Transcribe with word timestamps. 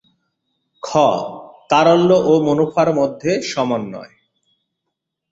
খ. 0.83 0.89
তারল্য 1.69 2.09
ও 2.21 2.33
মুনাফার 2.45 2.89
মধ্যে 2.93 3.31
সমন্বয় 3.41 4.13